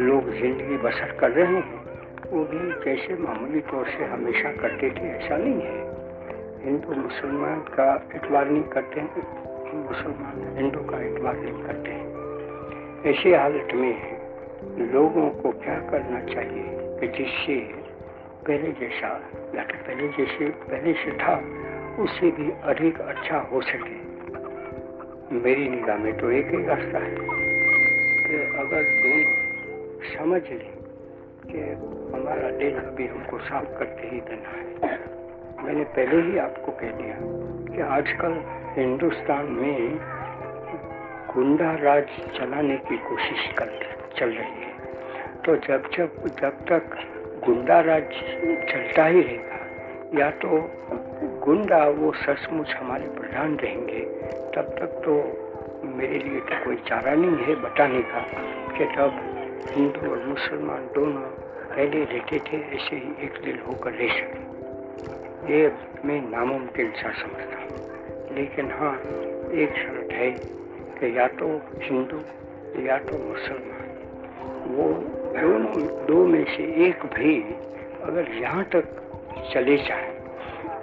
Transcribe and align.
लोग 0.00 0.30
ज़िंदगी 0.30 0.76
बसर 0.76 1.16
कर 1.20 1.30
रहे 1.30 1.46
हैं। 1.46 1.84
वो 2.32 2.44
भी 2.44 2.58
जैसे 2.84 3.14
मामूली 3.14 3.60
तौर 3.60 3.86
से 3.86 4.04
हमेशा 4.04 4.52
करते 4.52 4.90
थे, 4.90 5.04
ऐसा 5.04 5.36
नहीं 5.36 5.60
है। 5.60 5.92
हिंदू, 6.64 6.94
मुसलमान 6.94 7.60
का 7.60 8.08
इतवार 8.14 8.48
नहीं 8.48 8.62
करते 8.62 9.00
हैं, 9.00 9.14
मुसलमान 9.74 10.56
हिंदू 10.56 10.80
का 10.80 11.02
इतवार 11.02 11.36
नहीं 11.36 11.64
करते 11.64 11.90
हैं। 11.90 12.12
ऐसे 13.04 13.36
हालत 13.36 13.68
में 13.74 14.22
लोगों 14.92 15.30
को 15.30 15.50
क्या 15.50 15.78
करना 15.90 16.20
चाहिए 16.20 16.64
कि 16.70 17.08
जिससे 17.08 17.56
पहले 18.46 18.72
जैसा, 18.72 19.30
या 19.56 19.64
तो 19.64 19.74
पहले 19.74 20.08
जैसे, 20.08 20.50
पहले 20.50 20.92
से 20.92 21.12
था, 21.12 21.44
उससे 22.02 22.30
भी 22.30 22.50
अधिक 22.62 23.00
अच्छा 23.00 23.38
हो 23.38 23.60
सके। 23.60 24.11
मेरी 25.32 25.68
निगाह 25.68 25.96
में 25.96 26.16
तो 26.16 26.30
एक 26.30 26.46
ही 26.46 26.64
रास्ता 26.66 26.98
है 26.98 27.14
कि 27.14 28.36
अगर 28.58 28.82
दोनों 28.82 29.22
समझ 30.08 30.40
लें 30.50 30.72
कि 31.46 31.60
हमारा 32.16 32.50
दिल 32.50 32.74
अभी 32.76 33.06
हमको 33.06 33.38
साफ़ 33.38 33.78
करते 33.78 34.08
ही 34.08 34.20
देना 34.20 34.48
है। 34.48 34.98
मैंने 35.64 35.84
पहले 35.84 36.20
ही 36.22 36.38
आपको 36.38 36.72
कह 36.72 36.90
दिया 36.90 37.16
कि 37.74 37.80
आजकल 37.80 38.34
हिंदुस्तान 38.80 39.46
में 39.52 39.98
गुंडा 41.34 41.72
राज 41.74 42.04
चलाने 42.36 42.76
की 42.76 42.96
कोशिश 42.98 43.52
कर 43.58 43.70
चल 44.18 44.30
रही 44.30 44.62
है। 44.62 44.72
तो 45.46 45.56
जब 45.56 45.90
जब 45.96 46.24
जब 46.40 46.64
तक 46.64 46.96
गुंडा 47.46 47.80
राज 47.80 48.08
चलता 48.72 49.06
ही 49.06 49.20
रहेगा, 49.20 49.58
या 50.18 50.30
तो 50.30 50.48
गुंडा 51.44 51.88
वो 51.88 52.12
सचमुच 52.12 52.74
हमारे 52.74 53.06
प्रधान 53.06 53.56
रहेंगे। 53.56 54.00
तब 54.56 54.62
तक 54.62 55.02
तो 55.04 55.12
मेरे 55.86 56.18
लिए 56.18 56.40
तो 56.40 56.64
कोई 56.64 56.76
चारा 56.76 57.14
नहीं 57.14 57.44
है 57.44 57.54
बताने 57.54 58.02
का। 58.02 58.20
कि 58.78 58.84
तब 58.84 59.20
हिंदू 59.70 60.10
और 60.10 60.24
मुसलमान 60.26 60.86
दोनों 60.94 61.20
पहले 61.70 62.04
रहते 62.04 62.38
थे, 62.38 62.56
ऐसे 62.56 62.96
ही 62.96 63.24
एक 63.24 63.40
दिल 63.44 63.58
होकर 63.58 63.90
रह 63.90 64.08
सके। 64.08 64.52
ये 65.52 65.72
मैं 66.04 66.30
नामुमकिन 66.30 66.90
सा 66.90 67.10
समझता 67.10 67.58
हूँ। 67.58 67.92
लेकिन 68.36 68.70
हाँ 68.70 68.98
एक 69.52 69.72
शर्त 69.76 70.12
है 70.12 70.30
कि 71.00 71.18
या 71.18 71.28
तो 71.28 71.60
हिंदू, 71.78 72.18
या 72.82 72.98
तो 72.98 73.18
मुसलमान। 73.18 73.88
वो 74.68 74.88
दोनों, 75.40 76.06
दो 76.06 76.26
में 76.26 76.44
से 76.44 76.86
एक 76.86 77.06
भी 77.06 77.42
अगर 78.02 78.32
यहाँ 78.32 78.64
तक 78.64 78.84
चले 79.54 79.76
जाए 79.76 80.21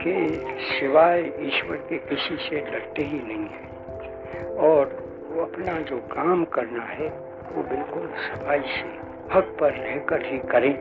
कि 0.01 0.13
सिवाय 0.61 1.33
ईश्वर 1.39 1.77
के 1.77 1.97
किसी 1.97 2.35
से 2.35 2.59
डरते 2.61 3.01
ही 3.01 3.19
नहीं 3.19 3.47
है। 3.47 4.43
और 4.57 4.85
वो 5.31 5.41
अपना 5.41 5.79
जो 5.79 5.97
काम 5.97 6.43
करना 6.45 6.83
है, 6.83 7.07
वो 7.53 7.63
बिल्कुल 7.63 8.07
सफ़ाई 8.07 8.59
से, 8.59 8.89
हक 9.33 9.57
पर 9.59 9.73
रहकर 9.73 10.25
ही 10.25 10.37
करें। 10.37 10.75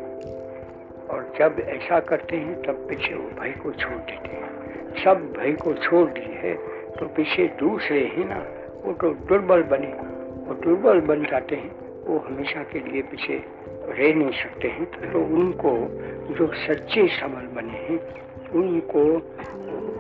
और 1.08 1.33
जब 1.39 1.56
ऐसा 1.61 2.00
करते 2.00 2.36
हैं, 2.36 2.62
तब 2.62 2.86
पीछे 2.89 3.14
वो 3.14 3.41
भय 3.41 3.50
को 3.50 3.72
छोड़ 3.72 3.98
देते 4.02 4.28
हैं। 4.28 4.48
सब 5.05 5.33
भय 5.39 5.52
को 5.52 5.74
छोड़ 5.74 6.08
दिए 6.11 6.34
है 6.34 6.55
तो 6.92 7.06
पीछे 7.06 7.46
दूसरे 7.58 8.00
ही 8.06 8.24
ना, 8.24 8.39
वो 8.84 8.92
तो 8.92 9.11
दुर्बल 9.11 9.62
बने। 9.62 9.92
वो 10.46 10.55
दुर्बल 10.55 11.00
बन 11.00 11.24
जाते 11.24 11.56
हैं, 11.56 11.70
वो 12.05 12.19
हमेशा 12.19 12.62
के 12.62 12.78
लिए 12.80 13.02
पीछे 13.02 13.44
रह 13.89 14.14
नहीं 14.14 14.30
सकते 14.30 14.69
हैं। 14.69 15.12
तो 15.12 15.20
उनको 15.20 15.77
जो 16.34 16.52
सच्चे 16.55 17.06
सबल 17.08 17.46
बने 17.56 17.78
हैं 17.78 17.98
उनको 18.54 19.02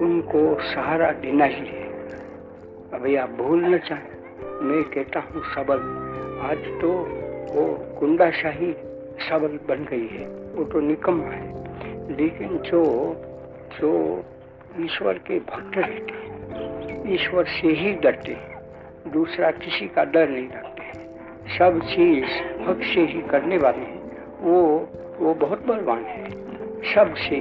उनको 0.04 0.62
सहारा 0.62 1.12
देना 1.12 1.44
ही 1.44 1.66
है। 1.66 1.88
अभी 2.94 3.16
आप 3.16 3.30
भूल 3.30 3.64
न 3.64 3.78
चाहें 3.78 4.18
मैं 4.60 4.84
कहता 4.84 5.20
हूँ, 5.20 5.42
सबल। 5.44 5.78
आज 6.42 6.80
तो 6.80 6.92
वो 7.54 7.96
गुंडाशाही 8.00 8.72
सबल 9.30 9.58
बन 9.68 9.84
गई 9.84 10.06
है। 10.06 10.26
वो 10.26 10.64
तो 10.64 10.80
निकम्मा 10.80 11.24
है। 11.24 11.58
लेकिन 12.16 12.48
जो 12.48 13.14
जो 13.80 14.24
ईश्वर 14.80 15.12
के 15.12 15.38
भक्त 15.38 15.78
रहते 15.78 16.12
हैं, 16.12 17.14
ईश्वर 17.14 17.44
से 17.44 17.68
ही 17.68 17.92
डरते 17.92 18.32
हैं। 18.32 18.58
दूसरा 19.12 19.50
किसी 19.50 19.88
का 19.88 20.04
डर 20.04 20.28
नहीं 20.28 20.48
रखते 20.48 20.78
सब 21.58 21.80
चीज़ 21.80 22.58
भक्त 22.64 22.80
से 22.80 23.00
ही 23.00 23.22
करने 23.22 23.58
वाले 23.58 23.78
हैं। 23.78 24.26
वो 24.40 24.88
वो 25.18 25.34
बहुत 25.34 25.66
बलवान 25.66 26.04
है। 26.04 26.30
सबसे 26.94 27.36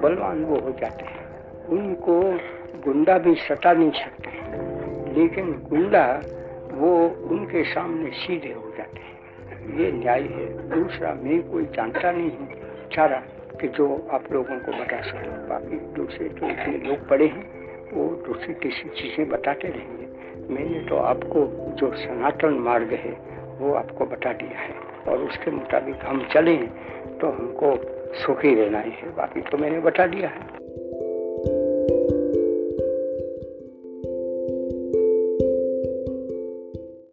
बलवान 0.00 0.44
वो 0.44 0.58
हो 0.58 0.70
जाते 0.70 1.04
हैं। 1.04 1.26
उनको 1.66 2.20
गुंडा 2.84 3.18
भी 3.18 3.34
सता 3.34 3.72
नहीं 3.72 3.90
सकते। 3.90 4.30
लेकिन 5.12 5.52
गुंडा 5.52 6.22
वो 6.72 7.08
उनके 7.30 7.64
सामने 7.64 8.10
सीधे 8.10 8.52
हो 8.52 8.72
जाते 8.78 8.98
हैं। 8.98 9.16
ये 9.78 9.92
न्याय 9.92 10.22
है। 10.22 10.68
दूसरा, 10.70 11.14
मैं 11.14 11.42
कोई 11.50 11.64
जानता 11.64 12.12
नहीं 12.12 12.30
हूँ। 12.30 12.48
चारा 12.92 13.22
कि 13.60 13.68
जो 13.68 14.08
आप 14.12 14.32
लोगों 14.32 14.58
को 14.58 14.72
बता 14.72 15.00
सकूँ 15.00 15.48
बाकी 15.48 15.76
दूसरे 15.76 16.28
तो 16.28 16.46
इतने 16.46 16.88
लोग 16.88 17.08
पड़े 17.08 17.26
हैं। 17.26 17.56
वो 17.92 18.08
दूसरी 18.26 18.54
तीसरी 18.54 18.90
चीज़ें 18.90 19.28
बताते 19.28 19.68
रहेंगे। 19.68 20.06
मैंने 20.54 20.88
तो 20.88 20.96
आपको 20.96 21.46
जो 21.74 21.96
सनातन 21.96 22.48
मार्ग 22.48 22.92
है, 22.92 23.18
वो 23.58 23.74
आपको 23.74 24.06
बता 24.06 24.32
दिया 24.32 24.58
है। 24.58 24.74
और 25.08 25.18
उसके 25.18 25.50
मुताबिक 25.50 25.96
हम 26.04 26.28
चलें 26.32 26.66
तो 27.18 27.28
हमको 27.28 27.95
सुखी 28.16 28.54
रहना 28.54 28.80
ही 28.80 28.90
है। 28.90 29.14
बाकी 29.14 29.40
तो 29.40 29.58
मैंने 29.58 29.80
बता 29.80 30.06
दिया 30.06 30.28
है। 30.28 30.66